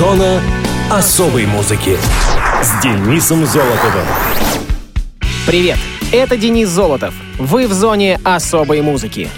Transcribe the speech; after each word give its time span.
Зона 0.00 0.40
особой 0.88 1.44
музыки 1.44 1.98
с 2.62 2.82
Денисом 2.82 3.44
Золотовым. 3.44 4.06
Привет, 5.46 5.76
это 6.10 6.38
Денис 6.38 6.70
Золотов. 6.70 7.12
Вы 7.38 7.66
в 7.66 7.74
зоне 7.74 8.18
особой 8.24 8.80
музыки. 8.80 9.28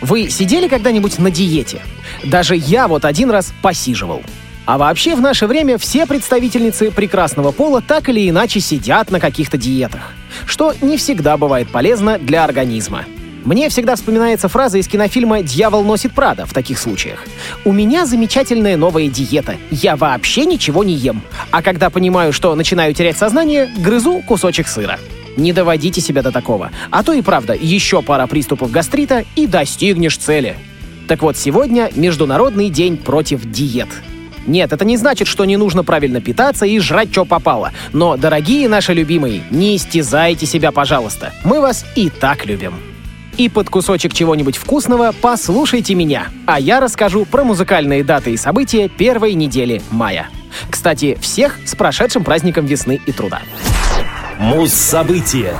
Вы 0.00 0.30
сидели 0.30 0.68
когда-нибудь 0.68 1.18
на 1.18 1.30
диете? 1.30 1.82
Даже 2.24 2.56
я 2.56 2.88
вот 2.88 3.04
один 3.04 3.30
раз 3.30 3.52
посиживал. 3.60 4.22
А 4.64 4.78
вообще 4.78 5.16
в 5.16 5.20
наше 5.20 5.46
время 5.46 5.76
все 5.76 6.06
представительницы 6.06 6.90
прекрасного 6.90 7.52
пола 7.52 7.82
так 7.82 8.08
или 8.08 8.26
иначе 8.26 8.60
сидят 8.60 9.10
на 9.10 9.20
каких-то 9.20 9.58
диетах, 9.58 10.14
что 10.46 10.72
не 10.80 10.96
всегда 10.96 11.36
бывает 11.36 11.68
полезно 11.68 12.18
для 12.18 12.42
организма. 12.42 13.04
Мне 13.46 13.68
всегда 13.68 13.94
вспоминается 13.94 14.48
фраза 14.48 14.76
из 14.76 14.88
кинофильма 14.88 15.40
«Дьявол 15.40 15.84
носит 15.84 16.12
Прада» 16.12 16.46
в 16.46 16.52
таких 16.52 16.80
случаях. 16.80 17.24
«У 17.64 17.70
меня 17.70 18.04
замечательная 18.04 18.76
новая 18.76 19.06
диета. 19.06 19.54
Я 19.70 19.94
вообще 19.94 20.46
ничего 20.46 20.82
не 20.82 20.94
ем. 20.94 21.22
А 21.52 21.62
когда 21.62 21.88
понимаю, 21.88 22.32
что 22.32 22.52
начинаю 22.56 22.92
терять 22.92 23.16
сознание, 23.16 23.70
грызу 23.78 24.20
кусочек 24.26 24.66
сыра». 24.66 24.98
Не 25.36 25.52
доводите 25.52 26.00
себя 26.00 26.22
до 26.22 26.32
такого. 26.32 26.72
А 26.90 27.04
то 27.04 27.12
и 27.12 27.22
правда, 27.22 27.54
еще 27.54 28.02
пара 28.02 28.26
приступов 28.26 28.72
гастрита 28.72 29.24
и 29.36 29.46
достигнешь 29.46 30.16
цели. 30.16 30.56
Так 31.06 31.22
вот, 31.22 31.36
сегодня 31.36 31.92
Международный 31.94 32.68
день 32.68 32.96
против 32.96 33.48
диет. 33.48 33.90
Нет, 34.48 34.72
это 34.72 34.84
не 34.84 34.96
значит, 34.96 35.28
что 35.28 35.44
не 35.44 35.56
нужно 35.56 35.84
правильно 35.84 36.20
питаться 36.20 36.66
и 36.66 36.80
жрать, 36.80 37.12
что 37.12 37.24
попало. 37.24 37.70
Но, 37.92 38.16
дорогие 38.16 38.68
наши 38.68 38.92
любимые, 38.92 39.44
не 39.52 39.76
истязайте 39.76 40.46
себя, 40.46 40.72
пожалуйста. 40.72 41.32
Мы 41.44 41.60
вас 41.60 41.86
и 41.94 42.10
так 42.10 42.44
любим. 42.44 42.74
И 43.36 43.50
под 43.50 43.68
кусочек 43.68 44.14
чего-нибудь 44.14 44.56
вкусного 44.56 45.12
послушайте 45.20 45.94
меня, 45.94 46.28
а 46.46 46.58
я 46.58 46.80
расскажу 46.80 47.26
про 47.26 47.44
музыкальные 47.44 48.02
даты 48.02 48.32
и 48.32 48.36
события 48.38 48.88
первой 48.88 49.34
недели 49.34 49.82
мая. 49.90 50.28
Кстати, 50.70 51.18
всех 51.20 51.58
с 51.66 51.74
прошедшим 51.74 52.24
праздником 52.24 52.64
весны 52.64 52.98
и 53.04 53.12
труда. 53.12 53.42
Муз-события 54.38 55.54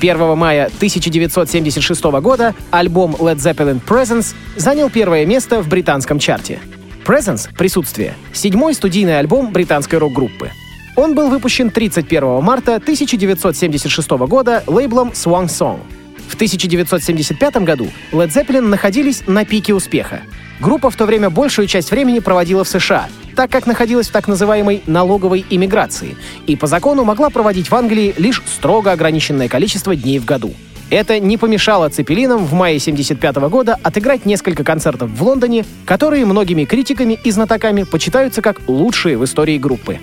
1 0.00 0.36
мая 0.36 0.66
1976 0.66 2.02
года 2.20 2.54
альбом 2.70 3.14
Led 3.16 3.36
Zeppelin 3.36 3.80
Presence 3.80 4.34
занял 4.56 4.90
первое 4.90 5.24
место 5.26 5.62
в 5.62 5.68
британском 5.68 6.18
чарте. 6.18 6.58
Presence— 7.04 7.48
присутствие— 7.56 8.14
седьмой 8.32 8.74
студийный 8.74 9.18
альбом 9.18 9.52
британской 9.52 9.98
рок-группы. 9.98 10.50
Он 10.96 11.14
был 11.14 11.28
выпущен 11.28 11.70
31 11.70 12.42
марта 12.42 12.76
1976 12.76 14.26
года 14.26 14.64
лейблом 14.66 15.10
Swan 15.10 15.46
Song— 15.46 15.80
в 16.30 16.34
1975 16.34 17.56
году 17.56 17.88
Led 18.12 18.28
Zeppelin 18.28 18.62
находились 18.62 19.22
на 19.26 19.44
пике 19.44 19.74
успеха. 19.74 20.22
Группа 20.60 20.90
в 20.90 20.96
то 20.96 21.06
время 21.06 21.30
большую 21.30 21.66
часть 21.66 21.90
времени 21.90 22.20
проводила 22.20 22.64
в 22.64 22.68
США, 22.68 23.08
так 23.34 23.50
как 23.50 23.66
находилась 23.66 24.08
в 24.08 24.12
так 24.12 24.28
называемой 24.28 24.82
налоговой 24.86 25.44
иммиграции, 25.50 26.16
и 26.46 26.56
по 26.56 26.66
закону 26.66 27.04
могла 27.04 27.30
проводить 27.30 27.70
в 27.70 27.74
Англии 27.74 28.14
лишь 28.16 28.42
строго 28.46 28.92
ограниченное 28.92 29.48
количество 29.48 29.96
дней 29.96 30.18
в 30.18 30.24
году. 30.24 30.54
Это 30.90 31.20
не 31.20 31.36
помешало 31.36 31.88
Цепелинам 31.88 32.44
в 32.44 32.52
мае 32.52 32.76
1975 32.78 33.36
года 33.50 33.76
отыграть 33.82 34.26
несколько 34.26 34.64
концертов 34.64 35.10
в 35.10 35.22
Лондоне, 35.22 35.64
которые 35.86 36.26
многими 36.26 36.64
критиками 36.64 37.18
и 37.22 37.30
знатоками 37.30 37.84
почитаются 37.84 38.42
как 38.42 38.60
лучшие 38.66 39.16
в 39.16 39.24
истории 39.24 39.58
группы. 39.58 39.98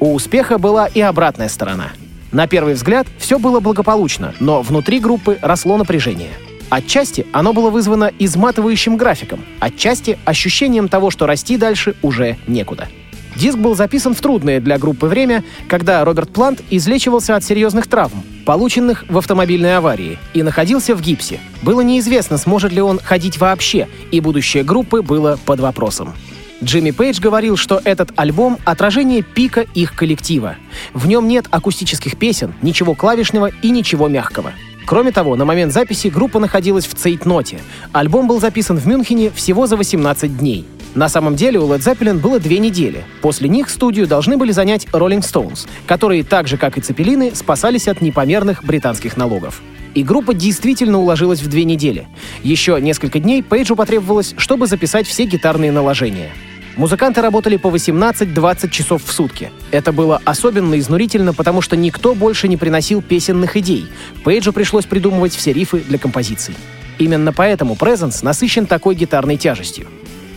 У 0.00 0.14
успеха 0.14 0.58
была 0.58 0.86
и 0.86 1.00
обратная 1.00 1.48
сторона— 1.48 1.92
на 2.32 2.46
первый 2.46 2.74
взгляд 2.74 3.06
все 3.18 3.38
было 3.38 3.60
благополучно, 3.60 4.34
но 4.40 4.62
внутри 4.62 4.98
группы 4.98 5.38
росло 5.42 5.76
напряжение. 5.76 6.30
Отчасти 6.70 7.26
оно 7.32 7.52
было 7.52 7.68
вызвано 7.68 8.10
изматывающим 8.18 8.96
графиком, 8.96 9.44
отчасти 9.60 10.18
ощущением 10.24 10.88
того, 10.88 11.10
что 11.10 11.26
расти 11.26 11.58
дальше 11.58 11.94
уже 12.00 12.38
некуда. 12.46 12.88
Диск 13.36 13.58
был 13.58 13.74
записан 13.74 14.14
в 14.14 14.20
трудное 14.20 14.60
для 14.60 14.78
группы 14.78 15.06
время, 15.06 15.44
когда 15.68 16.04
Роберт 16.04 16.32
Плант 16.32 16.62
излечивался 16.70 17.36
от 17.36 17.44
серьезных 17.44 17.86
травм, 17.86 18.22
полученных 18.44 19.04
в 19.08 19.18
автомобильной 19.18 19.76
аварии, 19.76 20.18
и 20.34 20.42
находился 20.42 20.94
в 20.94 21.00
гипсе. 21.00 21.40
Было 21.62 21.80
неизвестно, 21.80 22.36
сможет 22.36 22.72
ли 22.72 22.80
он 22.80 22.98
ходить 22.98 23.38
вообще, 23.38 23.88
и 24.10 24.20
будущее 24.20 24.64
группы 24.64 25.02
было 25.02 25.38
под 25.44 25.60
вопросом. 25.60 26.14
Джимми 26.62 26.92
Пейдж 26.92 27.20
говорил, 27.20 27.56
что 27.56 27.80
этот 27.84 28.12
альбом— 28.16 28.58
отражение 28.64 29.22
пика 29.22 29.62
их 29.74 29.94
коллектива. 29.94 30.56
В 30.94 31.08
нем 31.08 31.26
нет 31.26 31.46
акустических 31.50 32.16
песен, 32.16 32.54
ничего 32.62 32.94
клавишного 32.94 33.50
и 33.62 33.70
ничего 33.70 34.08
мягкого. 34.08 34.52
Кроме 34.86 35.10
того, 35.12 35.36
на 35.36 35.44
момент 35.44 35.72
записи 35.72 36.08
группа 36.08 36.38
находилась 36.38 36.86
в 36.86 36.94
цейтноте. 36.94 37.58
Альбом 37.92 38.28
был 38.28 38.40
записан 38.40 38.76
в 38.76 38.86
Мюнхене 38.86 39.30
всего 39.30 39.66
за 39.66 39.76
18 39.76 40.38
дней. 40.38 40.66
На 40.94 41.08
самом 41.08 41.36
деле 41.36 41.58
у 41.58 41.66
Led 41.66 41.78
Zeppelin 41.78 42.18
было 42.18 42.38
две 42.38 42.58
недели. 42.58 43.04
После 43.22 43.48
них 43.48 43.70
студию 43.70 44.06
должны 44.06 44.36
были 44.36 44.52
занять 44.52 44.86
Rolling 44.92 45.22
Stones, 45.22 45.66
которые, 45.86 46.22
так 46.22 46.46
же 46.48 46.58
как 46.58 46.76
и 46.76 46.80
Цепелины, 46.80 47.34
спасались 47.34 47.88
от 47.88 48.02
непомерных 48.02 48.62
британских 48.62 49.16
налогов. 49.16 49.62
И 49.94 50.02
группа 50.02 50.34
действительно 50.34 50.98
уложилась 50.98 51.40
в 51.40 51.48
две 51.48 51.64
недели. 51.64 52.06
Еще 52.42 52.78
несколько 52.80 53.18
дней 53.18 53.42
Пейджу 53.42 53.76
потребовалось, 53.76 54.34
чтобы 54.36 54.66
записать 54.66 55.06
все 55.06 55.24
гитарные 55.24 55.72
наложения. 55.72 56.30
Музыканты 56.76 57.20
работали 57.20 57.56
по 57.56 57.68
18-20 57.68 58.70
часов 58.70 59.04
в 59.04 59.12
сутки. 59.12 59.52
Это 59.70 59.92
было 59.92 60.22
особенно 60.24 60.78
изнурительно, 60.78 61.34
потому 61.34 61.60
что 61.60 61.76
никто 61.76 62.14
больше 62.14 62.48
не 62.48 62.56
приносил 62.56 63.02
песенных 63.02 63.56
идей. 63.56 63.86
Пейджу 64.24 64.52
пришлось 64.52 64.86
придумывать 64.86 65.34
все 65.34 65.52
рифы 65.52 65.80
для 65.80 65.98
композиций. 65.98 66.54
Именно 66.98 67.32
поэтому 67.32 67.74
Presence 67.74 68.20
насыщен 68.22 68.66
такой 68.66 68.94
гитарной 68.94 69.36
тяжестью. 69.36 69.86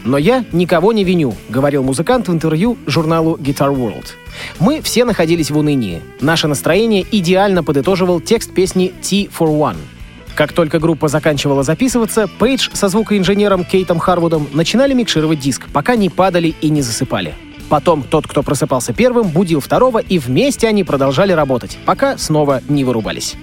«Но 0.04 0.18
я 0.18 0.46
никого 0.52 0.94
не 0.94 1.04
виню»,— 1.04 1.34
говорил 1.50 1.84
музыкант 1.84 2.28
в 2.28 2.32
интервью 2.32 2.78
журналу 2.86 3.38
Guitar 3.38 3.74
World. 3.74 4.08
«Мы 4.60 4.82
все 4.82 5.04
находились 5.04 5.50
в 5.50 5.58
унынии. 5.58 6.02
Наше 6.22 6.48
настроение 6.48 7.06
идеально 7.12 7.64
подытоживал 7.64 8.20
текст 8.20 8.54
песни 8.54 8.94
«T 9.02 9.28
for 9.28 9.48
One», 9.48 9.78
как 10.36 10.54
только 10.54 10.80
группа 10.80 11.08
заканчивала 11.08 11.64
записываться, 11.64 12.28
Пейдж 12.28 12.70
со 12.74 12.90
звукоинженером 12.90 13.64
Кейтом 13.64 14.00
Харвудом 14.00 14.48
начинали 14.54 14.94
микшировать 14.94 15.40
диск, 15.40 15.68
пока 15.72 15.96
не 15.96 16.10
падали 16.10 16.54
и 16.62 16.70
не 16.70 16.82
засыпали. 16.82 17.34
Потом 17.70 18.04
тот, 18.04 18.28
кто 18.28 18.44
просыпался 18.44 18.94
первым, 18.94 19.30
будил 19.30 19.60
второго, 19.60 20.00
и 20.00 20.20
вместе 20.20 20.68
они 20.68 20.84
продолжали 20.84 21.32
работать, 21.32 21.78
пока 21.86 22.18
снова 22.18 22.62
не 22.68 22.84
вырубались. 22.84 23.36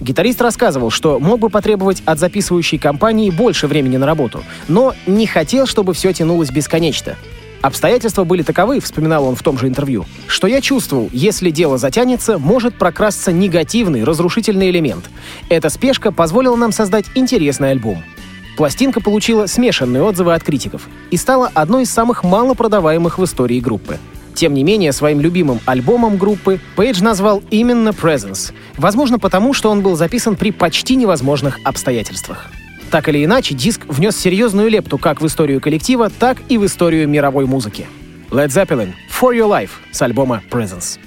Гитарист 0.00 0.40
рассказывал, 0.40 0.90
что 0.90 1.18
мог 1.18 1.40
бы 1.40 1.50
потребовать 1.50 2.02
от 2.04 2.18
записывающей 2.18 2.78
компании 2.78 3.30
больше 3.30 3.66
времени 3.66 3.96
на 3.96 4.06
работу, 4.06 4.42
но 4.68 4.94
не 5.06 5.26
хотел, 5.26 5.66
чтобы 5.66 5.92
все 5.92 6.12
тянулось 6.12 6.50
бесконечно. 6.50 7.16
Обстоятельства 7.60 8.24
были 8.24 8.42
таковы, 8.42 8.80
вспоминал 8.80 9.24
он 9.24 9.34
в 9.34 9.42
том 9.42 9.58
же 9.58 9.66
интервью, 9.66 10.06
что 10.28 10.46
я 10.46 10.60
чувствовал, 10.60 11.10
если 11.12 11.50
дело 11.50 11.76
затянется, 11.76 12.38
может 12.38 12.74
прокрасться 12.74 13.32
негативный, 13.32 14.04
разрушительный 14.04 14.70
элемент. 14.70 15.10
Эта 15.48 15.68
спешка 15.68 16.12
позволила 16.12 16.54
нам 16.54 16.70
создать 16.70 17.06
интересный 17.16 17.72
альбом. 17.72 18.02
Пластинка 18.56 19.00
получила 19.00 19.46
смешанные 19.46 20.02
отзывы 20.02 20.34
от 20.34 20.42
критиков 20.42 20.88
и 21.10 21.16
стала 21.16 21.50
одной 21.54 21.82
из 21.82 21.90
самых 21.90 22.22
малопродаваемых 22.24 23.18
в 23.18 23.24
истории 23.24 23.60
группы. 23.60 23.98
Тем 24.34 24.54
не 24.54 24.62
менее, 24.62 24.92
своим 24.92 25.20
любимым 25.20 25.58
альбомом 25.64 26.16
группы 26.16 26.60
Пейдж 26.76 27.02
назвал 27.02 27.42
именно 27.50 27.88
Presence, 27.88 28.52
возможно 28.76 29.18
потому, 29.18 29.52
что 29.52 29.68
он 29.68 29.80
был 29.80 29.96
записан 29.96 30.36
при 30.36 30.52
почти 30.52 30.94
невозможных 30.94 31.58
обстоятельствах. 31.64 32.50
Так 32.90 33.08
или 33.08 33.24
иначе, 33.24 33.54
диск 33.54 33.84
внес 33.86 34.16
серьезную 34.16 34.70
лепту 34.70 34.98
как 34.98 35.20
в 35.20 35.26
историю 35.26 35.60
коллектива, 35.60 36.10
так 36.10 36.38
и 36.48 36.56
в 36.56 36.64
историю 36.64 37.08
мировой 37.08 37.46
музыки. 37.46 37.86
Led 38.30 38.48
Zeppelin 38.48 38.92
«For 39.10 39.34
Your 39.34 39.48
Life» 39.48 39.70
с 39.90 40.02
альбома 40.02 40.42
Presence. 40.50 40.98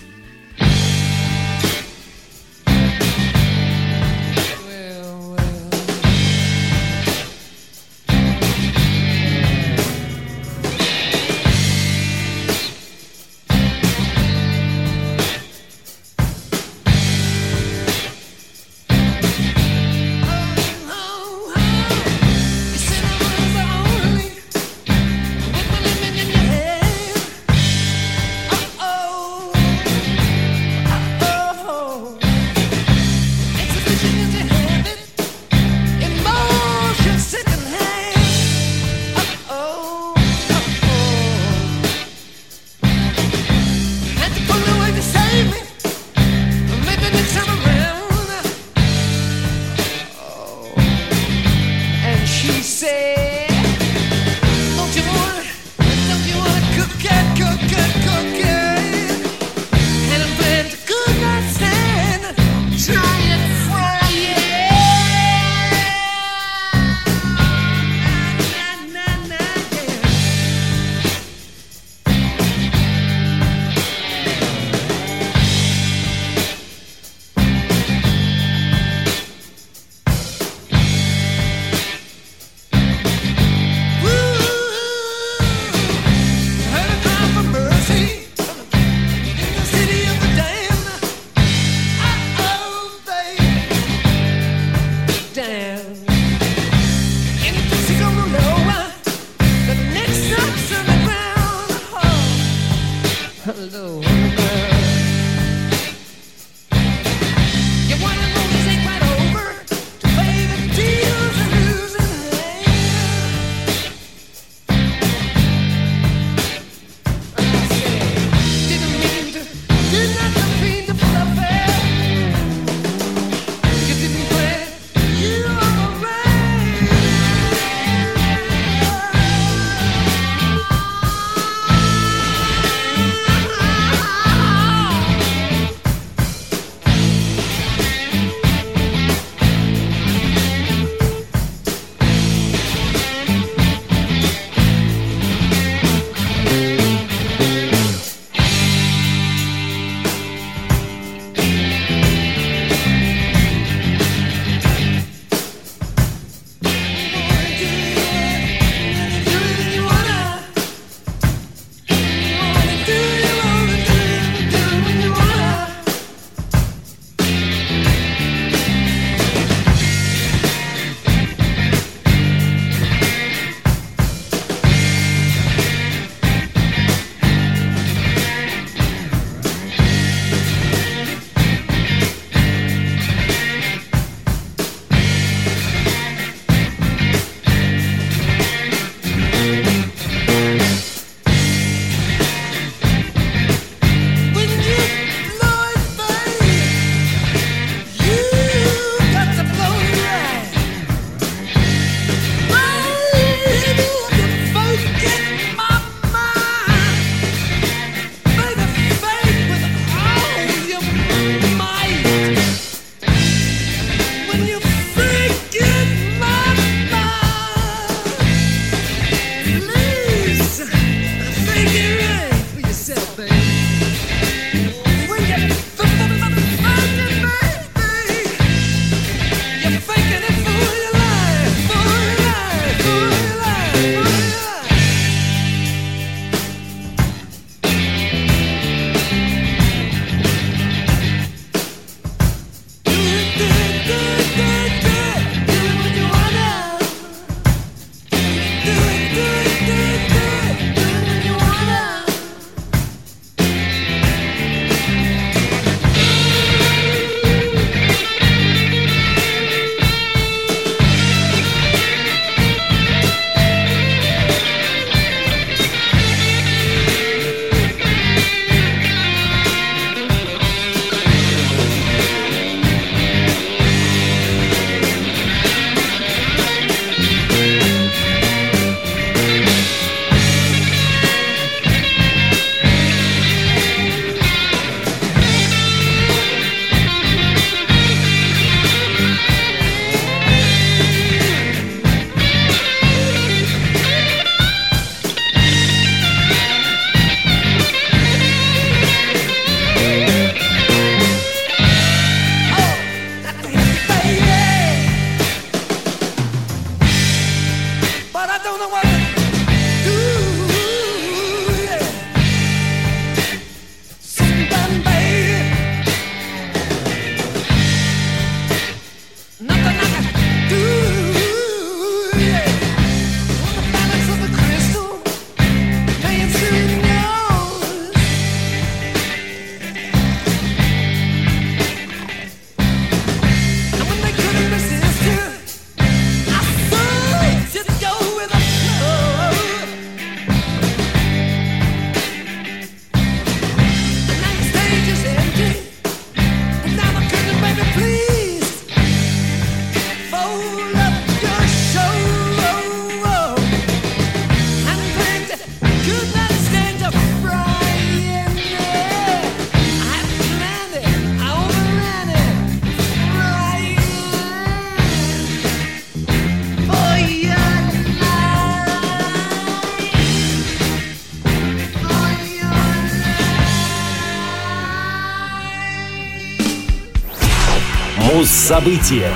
Фокус 378.21 378.29
события. 378.29 379.11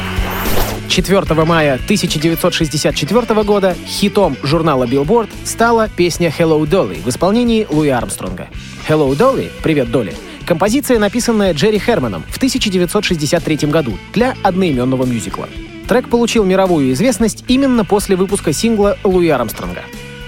4 0.90 1.22
мая 1.46 1.76
1964 1.76 3.44
года 3.44 3.76
хитом 3.86 4.36
журнала 4.42 4.86
Billboard 4.86 5.30
стала 5.44 5.90
песня 5.90 6.34
«Hello 6.36 6.66
Dolly» 6.66 7.04
в 7.04 7.10
исполнении 7.10 7.68
Луи 7.70 7.90
Армстронга. 7.90 8.48
«Hello 8.90 9.16
Dolly»— 9.16 9.52
«Привет, 9.62 9.92
Долли»— 9.92 10.16
композиция, 10.48 10.98
написанная 10.98 11.54
Джерри 11.54 11.78
Херманом 11.78 12.24
в 12.28 12.38
1963 12.38 13.70
году 13.70 13.96
для 14.12 14.34
одноименного 14.42 15.06
мюзикла. 15.06 15.48
Трек 15.88 16.10
получил 16.10 16.44
мировую 16.44 16.92
известность 16.94 17.44
именно 17.48 17.86
после 17.86 18.16
выпуска 18.16 18.54
сингла 18.54 18.98
Луи 19.04 19.30
Армстронга. 19.30 19.84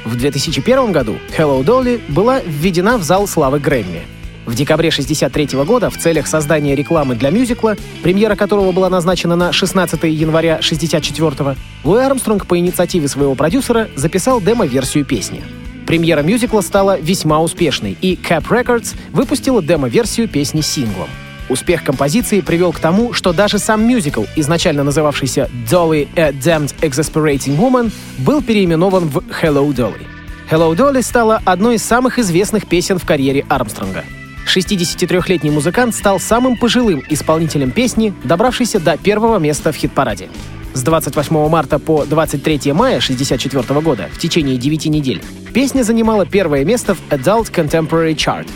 В 0.05 0.15
2001 0.15 0.91
году 0.91 1.17
«Hello 1.35 1.63
Dolly» 1.63 1.99
была 2.09 2.41
введена 2.45 2.99
в 2.99 3.03
зал 3.03 3.27
славы 3.27 3.59
Грэмми— 3.59 4.03
в 4.47 4.55
декабре 4.55 4.89
1963 4.89 5.63
года 5.65 5.89
в 5.89 5.97
целях 5.97 6.25
создания 6.25 6.73
рекламы 6.73 7.15
для 7.15 7.29
мюзикла, 7.29 7.75
премьера 8.01 8.35
которого 8.35 8.71
была 8.71 8.89
назначена 8.89 9.35
на 9.35 9.51
16 9.51 10.03
января 10.03 10.55
1964 10.55 11.57
Луи 11.83 12.01
Армстронг 12.01 12.47
по 12.47 12.57
инициативе 12.57 13.07
своего 13.07 13.35
продюсера 13.35 13.89
записал 13.95 14.41
демо-версию 14.41 15.05
песни. 15.05 15.43
Премьера 15.85 16.21
мюзикла 16.21 16.61
стала 16.61 16.99
весьма 16.99 17.41
успешной, 17.41 17.97
и 18.01 18.15
Cap 18.15 18.47
Records 18.47 18.95
выпустила 19.11 19.61
демо-версию 19.61 20.27
песни 20.27 20.61
синглом. 20.61 21.09
Успех 21.49 21.83
композиции 21.83 22.41
привел 22.41 22.73
к 22.73 22.79
тому, 22.79 23.13
что 23.13 23.31
даже 23.31 23.57
сам 23.57 23.85
мюзикл, 23.87 24.25
изначально 24.35 24.83
называвшийся 24.83 25.49
«Dolly 25.69 26.09
a 26.17 26.31
Damned 26.31 26.73
Exasperating 26.81 27.57
Woman», 27.57 27.91
был 28.17 28.41
переименован 28.41 29.07
в 29.07 29.19
«Hello 29.41 29.73
Dolly». 29.73 30.05
«Hello 30.51 30.75
Dolly» 30.75 31.01
стала 31.01 31.41
одной 31.45 31.75
из 31.75 31.83
самых 31.83 32.19
известных 32.19 32.67
песен 32.67 32.97
в 32.97 33.05
карьере 33.05 33.45
Армстронга— 33.47 34.03
63-летний 34.47 35.51
музыкант 35.51 35.95
стал 35.95 36.19
самым 36.19 36.57
пожилым 36.57 37.03
исполнителем 37.09 37.71
песни, 37.71 38.13
добравшийся 38.23 38.79
до 38.79 38.97
первого 38.97 39.39
места 39.39 39.71
в 39.71 39.75
хит-параде. 39.75 40.29
С 40.73 40.83
28 40.83 41.49
марта 41.49 41.79
по 41.79 42.05
23 42.05 42.71
мая 42.73 42.97
1964 42.97 43.81
года, 43.81 44.09
в 44.13 44.19
течение 44.19 44.57
9 44.57 44.85
недель, 44.85 45.23
песня 45.53 45.83
занимала 45.83 46.25
первое 46.25 46.63
место 46.65 46.93
в 46.93 46.99
Adult 47.09 47.51
Contemporary 47.51 48.15
Chart. 48.15 48.47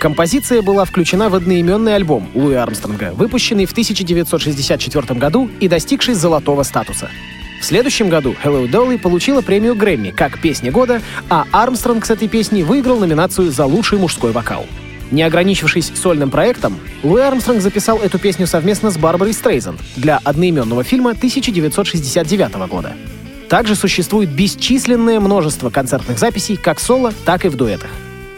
Композиция 0.00 0.62
была 0.62 0.84
включена 0.84 1.28
в 1.28 1.34
одноименный 1.34 1.94
альбом 1.94 2.28
Луи 2.34 2.54
Армстронга, 2.54 3.12
выпущенный 3.14 3.66
в 3.66 3.72
1964 3.72 5.18
году 5.18 5.50
и 5.60 5.68
достигший 5.68 6.14
золотого 6.14 6.62
статуса. 6.62 7.10
В 7.60 7.64
следующем 7.64 8.08
году 8.08 8.34
Hello 8.44 8.68
Dolly 8.70 8.98
получила 8.98 9.40
премию 9.40 9.74
Грэмми 9.74 10.10
как 10.10 10.40
«Песня 10.40 10.70
года», 10.70 11.02
а 11.28 11.46
Армстронг 11.50 12.06
с 12.06 12.10
этой 12.10 12.28
песней 12.28 12.62
выиграл 12.62 12.98
номинацию 12.98 13.50
за 13.50 13.66
лучший 13.66 13.98
мужской 13.98 14.30
вокал. 14.30 14.66
Не 15.10 15.22
ограничившись 15.22 15.92
сольным 15.94 16.30
проектом, 16.30 16.78
Луи 17.02 17.22
Армстронг 17.22 17.62
записал 17.62 17.98
эту 17.98 18.18
песню 18.18 18.46
совместно 18.46 18.90
с 18.90 18.98
Барбарой 18.98 19.32
Стрейзен 19.32 19.78
для 19.96 20.18
одноименного 20.22 20.84
фильма 20.84 21.10
1969 21.10 22.54
года. 22.68 22.92
Также 23.48 23.74
существует 23.74 24.30
бесчисленное 24.30 25.20
множество 25.20 25.70
концертных 25.70 26.18
записей 26.18 26.56
как 26.56 26.78
соло, 26.78 27.14
так 27.24 27.46
и 27.46 27.48
в 27.48 27.56
дуэтах. 27.56 27.90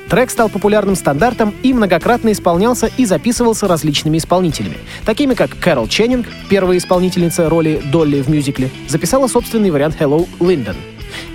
Трек 0.08 0.30
стал 0.30 0.48
популярным 0.48 0.96
стандартом 0.96 1.54
и 1.62 1.72
многократно 1.72 2.32
исполнялся 2.32 2.90
и 2.96 3.04
записывался 3.04 3.68
различными 3.68 4.18
исполнителями, 4.18 4.78
такими 5.04 5.34
как 5.34 5.56
Кэрол 5.58 5.86
Ченнинг, 5.86 6.26
первая 6.48 6.78
исполнительница 6.78 7.48
роли 7.48 7.80
Долли 7.92 8.20
в 8.20 8.28
мюзикле, 8.28 8.70
записала 8.88 9.28
собственный 9.28 9.70
вариант 9.70 9.96
«Hello, 10.00 10.28
Линдон». 10.40 10.74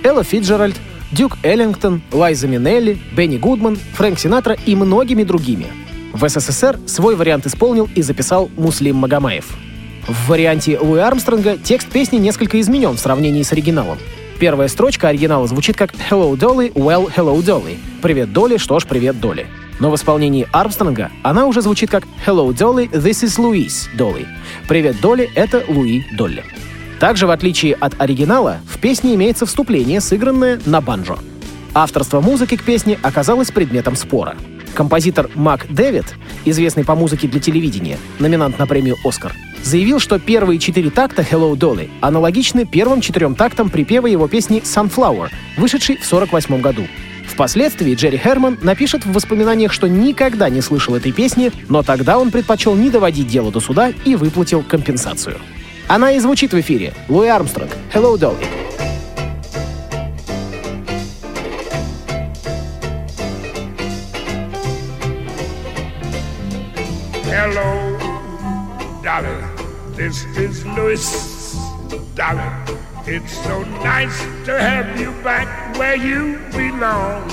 Элла 0.02 0.24
Фиджеральд, 0.24 0.76
Дюк 1.12 1.38
Эллингтон, 1.42 2.02
Лайза 2.10 2.48
Минелли, 2.48 2.98
Бенни 3.12 3.38
Гудман, 3.38 3.76
Фрэнк 3.94 4.18
Синатра 4.18 4.56
и 4.66 4.74
многими 4.74 5.22
другими. 5.22 5.66
В 6.12 6.28
СССР 6.28 6.78
свой 6.86 7.14
вариант 7.14 7.46
исполнил 7.46 7.88
и 7.94 8.02
записал 8.02 8.50
Муслим 8.56 8.96
Магомаев. 8.96 9.56
В 10.08 10.28
варианте 10.28 10.78
Луи 10.78 11.00
Армстронга 11.00 11.58
текст 11.58 11.88
песни 11.88 12.16
несколько 12.16 12.60
изменен 12.60 12.96
в 12.96 13.00
сравнении 13.00 13.42
с 13.42 13.52
оригиналом. 13.52 13.98
Первая 14.38 14.68
строчка 14.68 15.08
оригинала 15.08 15.46
звучит 15.46 15.76
как 15.76 15.92
«Hello, 16.10 16.36
Dolly, 16.36 16.72
well, 16.72 17.10
hello, 17.14 17.40
Dolly». 17.42 17.78
«Привет, 18.02 18.32
Долли, 18.32 18.56
что 18.56 18.78
ж, 18.80 18.86
привет, 18.86 19.20
Долли». 19.20 19.46
Но 19.78 19.90
в 19.90 19.94
исполнении 19.94 20.46
Армстронга 20.52 21.10
она 21.22 21.46
уже 21.46 21.62
звучит 21.62 21.90
как 21.90 22.04
«Hello, 22.26 22.48
Dolly, 22.52 22.90
this 22.90 23.24
is 23.24 23.38
Louise, 23.38 23.88
Dolly». 23.96 24.26
«Привет, 24.68 25.00
Долли, 25.00 25.30
это 25.34 25.64
Луи, 25.68 26.04
Долли». 26.16 26.44
Также, 26.98 27.26
в 27.26 27.30
отличие 27.30 27.74
от 27.74 28.00
оригинала, 28.00 28.58
в 28.66 28.78
песне 28.78 29.14
имеется 29.14 29.46
вступление, 29.46 30.00
сыгранное 30.00 30.60
на 30.64 30.80
банджо. 30.80 31.18
Авторство 31.74 32.20
музыки 32.20 32.56
к 32.56 32.62
песне 32.62 32.98
оказалось 33.02 33.50
предметом 33.50 33.96
спора. 33.96 34.34
Композитор 34.74 35.28
Мак 35.34 35.66
Дэвид, 35.68 36.14
известный 36.44 36.84
по 36.84 36.94
музыке 36.94 37.28
для 37.28 37.40
телевидения, 37.40 37.98
номинант 38.18 38.58
на 38.58 38.66
премию 38.66 38.96
«Оскар», 39.04 39.32
заявил, 39.62 39.98
что 39.98 40.18
первые 40.18 40.58
четыре 40.58 40.90
такта 40.90 41.22
«Hello 41.22 41.54
Dolly» 41.54 41.90
аналогичны 42.00 42.64
первым 42.64 43.00
четырем 43.00 43.34
тактам 43.34 43.68
припева 43.68 44.06
его 44.06 44.26
песни 44.28 44.62
«Sunflower», 44.62 45.28
вышедшей 45.58 45.96
в 45.96 46.06
1948 46.06 46.60
году. 46.60 46.86
Впоследствии 47.26 47.94
Джерри 47.94 48.18
Херман 48.18 48.58
напишет 48.62 49.04
в 49.04 49.12
воспоминаниях, 49.12 49.72
что 49.72 49.88
никогда 49.88 50.48
не 50.48 50.62
слышал 50.62 50.94
этой 50.94 51.12
песни, 51.12 51.52
но 51.68 51.82
тогда 51.82 52.18
он 52.18 52.30
предпочел 52.30 52.74
не 52.74 52.88
доводить 52.88 53.28
дело 53.28 53.50
до 53.52 53.60
суда 53.60 53.92
и 54.04 54.14
выплатил 54.14 54.62
компенсацию. 54.62 55.38
Она 55.87 56.11
и 56.11 56.19
звучит 56.19 56.53
в 56.53 56.59
эфире. 56.59 56.93
Луи 57.09 57.27
Армстронг. 57.27 57.71
Hello, 57.93 58.17
Dolly. 58.17 58.45
Hello, 67.25 67.97
Dolly. 69.03 69.43
This 69.95 70.25
is 70.37 70.65
Louis. 70.65 71.31
Dolly. 72.15 72.41
It's 73.05 73.33
so 73.43 73.63
nice 73.83 74.17
to 74.45 74.59
have 74.59 74.99
you 74.99 75.11
back 75.23 75.75
where 75.77 75.95
you 75.95 76.39
belong. 76.51 77.29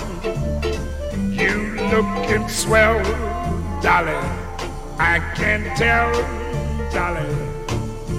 You 1.31 1.77
looking 1.93 2.49
swell, 2.49 3.03
Dolly. 3.83 4.17
I 4.99 5.21
can 5.37 5.62
tell, 5.77 6.11
Dolly. 6.91 7.29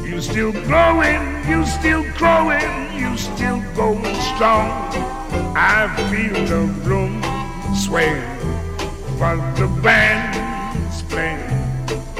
You 0.04 0.20
still 0.20 0.52
growing, 0.52 1.49
you 1.49 1.64
still 1.64 2.04
growing, 2.12 2.92
you 2.92 3.16
still 3.16 3.62
going 3.75 4.14
strong. 4.34 4.70
I 5.56 5.88
feel 6.11 6.34
the 6.44 6.66
room 6.84 7.23
sway, 7.75 8.23
but 9.18 9.54
the 9.54 9.66
band's 9.82 11.02
playing 11.04 11.49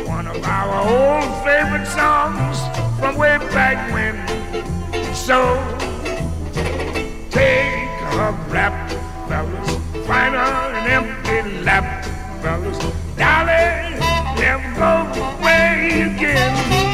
one 0.07 0.27
of 0.27 0.43
our 0.45 0.81
old 0.89 1.45
favorite 1.45 1.87
songs 1.87 2.59
from 2.99 3.17
way 3.17 3.37
back 3.53 3.93
when. 3.93 4.17
So 5.15 5.39
take 7.31 8.01
a 8.17 8.33
rap, 8.49 8.91
fellas, 9.29 10.07
find 10.07 10.35
an 10.35 10.91
empty 10.91 11.63
lap, 11.63 12.05
fellas. 12.41 12.79
Darling, 13.17 14.01
never 14.41 14.75
go 14.75 15.21
away 15.39 16.15
again. 16.15 16.94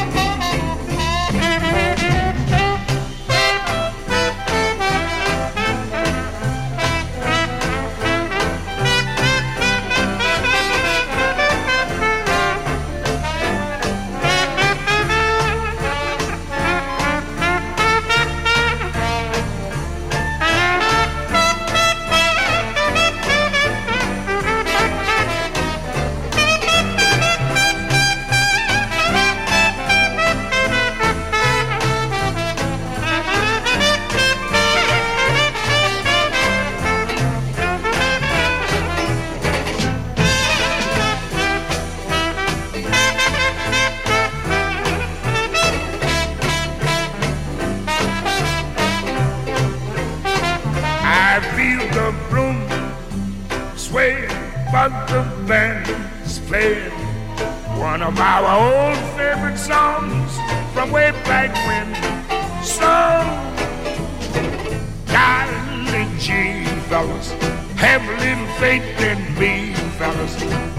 Little 68.21 68.47
faith 68.61 68.85
in 69.01 69.19
me, 69.39 69.75
fellas. 69.99 70.35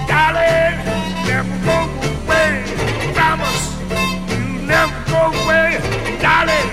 Golly, 0.07 0.77
never 1.27 1.57
go 1.65 1.77
away, 2.23 2.63
promise 3.13 3.71
you 6.11 6.17
darling, 6.21 6.69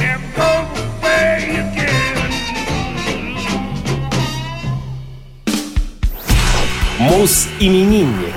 never 0.00 0.28
go 0.36 0.50
away 0.82 1.62
again. 1.62 2.30
Мус-именинник. 6.98 8.34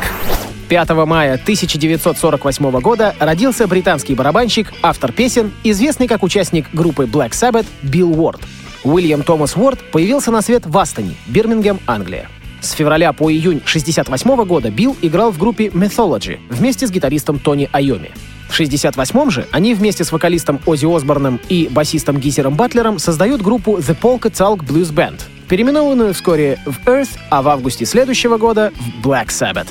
5 0.70 0.90
мая 1.06 1.34
1948 1.34 2.72
года 2.82 3.16
родился 3.20 3.68
британский 3.68 4.16
барабанщик, 4.16 4.74
автор 4.82 5.12
песен, 5.12 5.54
известный 5.64 6.08
как 6.08 6.24
участник 6.24 6.68
группы 6.74 7.06
Black 7.06 7.32
Sabbath 7.32 7.68
Билл 7.84 8.20
Уорд. 8.20 8.42
Уильям 8.86 9.24
Томас 9.24 9.56
Уорд 9.58 9.80
появился 9.92 10.32
на 10.32 10.42
свет 10.42 10.65
в 10.65 10.77
Астоне, 10.77 11.15
Бирмингем, 11.27 11.80
Англия. 11.88 12.30
С 12.62 12.72
февраля 12.72 13.13
по 13.13 13.32
июнь 13.32 13.58
1968 13.58 14.46
года 14.46 14.70
Билл 14.70 14.96
играл 15.01 15.32
в 15.32 15.39
группе 15.39 15.68
Mythology 15.68 16.39
вместе 16.50 16.86
с 16.86 16.92
гитаристом 16.92 17.39
Тони 17.39 17.68
Айоми. 17.72 18.12
В 18.48 18.54
1968 18.54 19.30
же 19.32 19.48
они 19.51 19.74
вместе 19.74 20.04
с 20.04 20.12
вокалистом 20.12 20.60
Оззи 20.65 20.86
Осборном 20.86 21.39
и 21.50 21.68
басистом 21.70 22.20
Гизером 22.20 22.56
Батлером 22.56 23.00
создают 23.00 23.42
группу 23.42 23.77
The 23.77 23.98
Polka 24.00 24.32
Talk 24.32 24.60
Blues 24.60 24.94
Band, 24.94 25.20
переименованную 25.50 26.13
вскоре 26.13 26.60
в 26.65 26.88
Earth, 26.88 27.18
а 27.30 27.42
в 27.42 27.50
августе 27.50 27.86
следующего 27.86 28.38
года 28.38 28.72
в 28.75 29.08
Black 29.08 29.27
Sabbath. 29.27 29.68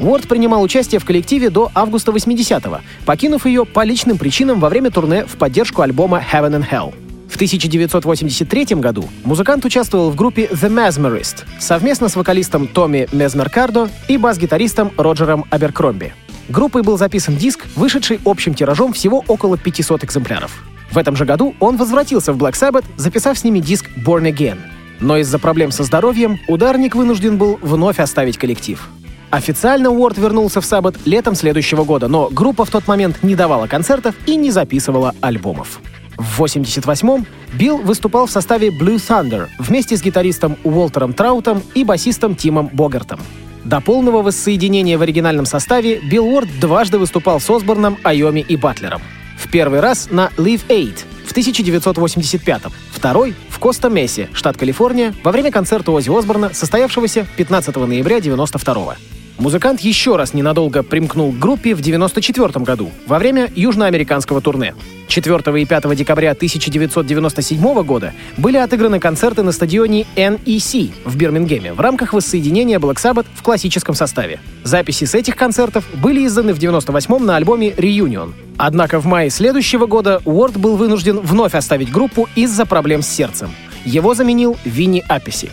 Уорд 0.00 0.26
принимал 0.26 0.62
участие 0.62 0.98
в 0.98 1.04
коллективе 1.04 1.50
до 1.50 1.70
августа 1.74 2.10
80-го, 2.10 2.80
покинув 3.04 3.46
ее 3.46 3.64
по 3.64 3.84
личным 3.84 4.18
причинам 4.18 4.58
во 4.58 4.68
время 4.68 4.90
турне 4.90 5.24
в 5.24 5.36
поддержку 5.36 5.82
альбома 5.82 6.22
Heaven 6.32 6.60
and 6.60 6.68
Hell. 6.68 6.94
В 7.30 7.36
1983 7.36 8.76
году 8.76 9.08
музыкант 9.24 9.64
участвовал 9.64 10.10
в 10.10 10.16
группе 10.16 10.46
The 10.46 10.68
Mesmerist 10.68 11.44
совместно 11.60 12.08
с 12.08 12.16
вокалистом 12.16 12.66
Томми 12.66 13.08
Мезмеркардо 13.12 13.88
и 14.08 14.18
бас-гитаристом 14.18 14.90
Роджером 14.98 15.44
Аберкромби. 15.48 16.12
Группой 16.48 16.82
был 16.82 16.98
записан 16.98 17.36
диск, 17.36 17.66
вышедший 17.76 18.20
общим 18.24 18.54
тиражом 18.54 18.92
всего 18.92 19.24
около 19.28 19.56
500 19.56 20.04
экземпляров. 20.04 20.64
В 20.90 20.98
этом 20.98 21.14
же 21.14 21.24
году 21.24 21.54
он 21.60 21.76
возвратился 21.76 22.32
в 22.32 22.36
Black 22.36 22.54
Sabbath, 22.54 22.84
записав 22.96 23.38
с 23.38 23.44
ними 23.44 23.60
диск 23.60 23.88
Born 24.04 24.28
Again. 24.30 24.58
Но 24.98 25.16
из-за 25.18 25.38
проблем 25.38 25.70
со 25.70 25.84
здоровьем 25.84 26.40
ударник 26.48 26.96
вынужден 26.96 27.38
был 27.38 27.60
вновь 27.62 28.00
оставить 28.00 28.38
коллектив. 28.38 28.88
Официально 29.30 29.90
Уорд 29.90 30.18
вернулся 30.18 30.60
в 30.60 30.64
Саббат 30.64 30.96
летом 31.04 31.36
следующего 31.36 31.84
года, 31.84 32.08
но 32.08 32.28
группа 32.28 32.64
в 32.64 32.70
тот 32.70 32.88
момент 32.88 33.22
не 33.22 33.36
давала 33.36 33.68
концертов 33.68 34.16
и 34.26 34.34
не 34.34 34.50
записывала 34.50 35.14
альбомов. 35.20 35.80
В 36.20 36.42
88-м 36.42 37.26
Билл 37.54 37.78
выступал 37.78 38.26
в 38.26 38.30
составе 38.30 38.68
Blue 38.68 38.96
Thunder 38.96 39.48
вместе 39.58 39.96
с 39.96 40.02
гитаристом 40.02 40.58
Уолтером 40.64 41.14
Траутом 41.14 41.62
и 41.74 41.82
басистом 41.82 42.36
Тимом 42.36 42.68
Богартом. 42.68 43.20
До 43.64 43.80
полного 43.80 44.20
воссоединения 44.20 44.98
в 44.98 45.02
оригинальном 45.02 45.46
составе 45.46 45.98
Билл 46.00 46.26
Уорд 46.26 46.48
дважды 46.60 46.98
выступал 46.98 47.40
с 47.40 47.48
Осборном, 47.48 47.96
Айоми 48.02 48.40
и 48.40 48.56
Батлером. 48.56 49.00
В 49.38 49.50
первый 49.50 49.80
раз 49.80 50.08
на 50.10 50.30
Live 50.36 50.66
Aid 50.68 50.98
в 51.24 51.32
1985-м, 51.32 52.70
второй— 52.92 53.34
в 53.48 53.58
Коста-Мессе, 53.58 54.28
штат 54.34 54.58
Калифорния, 54.58 55.14
во 55.24 55.32
время 55.32 55.50
концерта 55.50 55.90
Оззи 55.90 56.10
Осборна, 56.10 56.52
состоявшегося 56.52 57.26
15 57.38 57.76
ноября 57.76 58.16
1992 58.16 59.19
Музыкант 59.40 59.80
еще 59.80 60.16
раз 60.16 60.34
ненадолго 60.34 60.82
примкнул 60.82 61.32
к 61.32 61.38
группе 61.38 61.74
в 61.74 61.80
1994 61.80 62.62
году, 62.62 62.90
во 63.06 63.18
время 63.18 63.50
южноамериканского 63.56 64.42
турне. 64.42 64.74
4 65.08 65.62
и 65.62 65.64
5 65.64 65.96
декабря 65.96 66.32
1997 66.32 67.82
года 67.82 68.12
были 68.36 68.58
отыграны 68.58 69.00
концерты 69.00 69.42
на 69.42 69.52
стадионе 69.52 70.04
NEC 70.14 70.92
в 71.06 71.16
Бирмингеме 71.16 71.72
в 71.72 71.80
рамках 71.80 72.12
воссоединения 72.12 72.78
Black 72.78 72.96
Sabbath 72.96 73.24
в 73.34 73.42
классическом 73.42 73.94
составе. 73.94 74.40
Записи 74.62 75.04
с 75.04 75.14
этих 75.14 75.36
концертов 75.36 75.86
были 75.94 76.26
изданы 76.26 76.52
в 76.52 76.58
98 76.58 77.18
на 77.20 77.36
альбоме 77.36 77.70
Reunion. 77.70 78.34
Однако 78.58 79.00
в 79.00 79.06
мае 79.06 79.30
следующего 79.30 79.86
года 79.86 80.20
Уорд 80.26 80.58
был 80.58 80.76
вынужден 80.76 81.18
вновь 81.18 81.54
оставить 81.54 81.90
группу 81.90 82.28
из-за 82.34 82.66
проблем 82.66 83.00
с 83.00 83.08
сердцем. 83.08 83.48
Его 83.86 84.12
заменил 84.12 84.58
Винни 84.66 85.02
Аписи. 85.08 85.48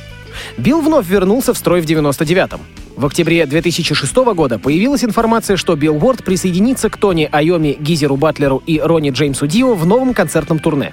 Билл 0.58 0.82
вновь 0.82 1.08
вернулся 1.08 1.54
в 1.54 1.58
строй 1.58 1.80
в 1.80 1.86
99-м. 1.86 2.60
В 2.98 3.06
октябре 3.06 3.46
2006 3.46 4.16
года 4.34 4.58
появилась 4.58 5.04
информация, 5.04 5.56
что 5.56 5.76
Билл 5.76 6.04
Уорд 6.04 6.24
присоединится 6.24 6.90
к 6.90 6.98
Тони 6.98 7.30
Айоми, 7.32 7.78
Гизеру 7.80 8.18
Батлеру 8.18 8.64
и 8.66 8.80
Ронни 8.80 9.12
Джеймсу 9.12 9.46
Дио 9.46 9.76
в 9.76 9.86
новом 9.86 10.16
концертном 10.16 10.58
турне. 10.58 10.92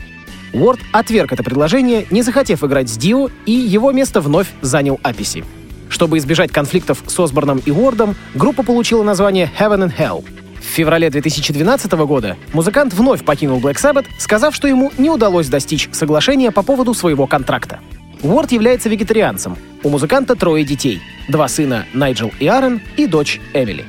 Уорд 0.53 0.81
отверг 0.93 1.33
это 1.33 1.43
предложение, 1.43 2.07
не 2.11 2.21
захотев 2.21 2.63
играть 2.63 2.91
с 2.91 2.99
Дио, 2.99 3.31
и 3.47 3.53
его 3.53 3.91
место 3.91 4.21
вновь 4.21 4.49
занял 4.61 5.01
Аписи. 5.03 5.47
Чтобы 5.89 6.19
избежать 6.19 6.53
конфликтов 6.53 7.03
с 7.07 7.19
Осборном 7.19 7.63
и 7.65 7.71
Уордом, 7.71 8.17
группа 8.35 8.63
получила 8.63 9.03
название 9.03 9.51
Heaven 9.59 9.89
and 9.89 9.97
Hell. 9.99 10.27
В 10.61 10.77
феврале 10.77 11.09
2012 11.09 11.91
года 11.93 12.37
музыкант 12.53 12.93
вновь 12.93 13.25
покинул 13.25 13.61
Black 13.61 13.77
Sabbath, 13.77 14.07
сказав, 14.19 14.55
что 14.55 14.69
ему 14.69 14.93
не 14.99 15.09
удалось 15.09 15.49
достичь 15.49 15.89
соглашения 15.93 16.51
по 16.51 16.63
поводу 16.63 16.93
своего 16.93 17.27
контракта. 17.27 17.81
Уорд 18.23 18.53
является 18.53 18.89
вегетарианцем. 18.89 19.57
У 19.83 19.89
музыканта 19.89 20.35
трое 20.35 20.65
детей. 20.65 21.01
Два 21.29 21.49
сына 21.49 21.87
Найджел 21.93 22.33
и 22.39 22.47
Аарон 22.47 22.81
и 22.97 23.07
дочь 23.07 23.41
Эмили. 23.53 23.85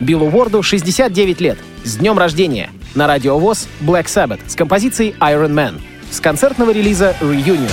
Биллу 0.00 0.26
Уорду 0.26 0.62
69 0.62 1.40
лет. 1.40 1.58
С 1.84 1.96
днем 1.96 2.18
рождения! 2.18 2.70
На 2.94 3.06
радио 3.06 3.38
ВОЗ 3.38 3.68
Black 3.80 4.06
Sabbath 4.06 4.40
с 4.48 4.56
композицией 4.56 5.14
Iron 5.20 5.52
Man 5.52 5.80
с 6.10 6.20
концертного 6.20 6.72
релиза 6.72 7.14
Reunion. 7.20 7.70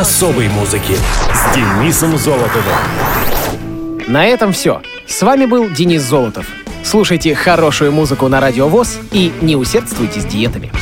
Особой 0.00 0.48
музыки 0.48 0.96
с 1.32 1.54
Денисом 1.54 2.18
Золотовым. 2.18 2.74
На 4.08 4.26
этом 4.26 4.52
все. 4.52 4.82
С 5.06 5.22
вами 5.22 5.46
был 5.46 5.70
Денис 5.70 6.02
Золотов. 6.02 6.46
Слушайте 6.82 7.34
хорошую 7.34 7.92
музыку 7.92 8.26
на 8.26 8.40
Радио 8.40 8.68
ВОЗ 8.68 8.98
и 9.12 9.32
не 9.40 9.54
усердствуйте 9.54 10.20
с 10.20 10.24
диетами. 10.24 10.72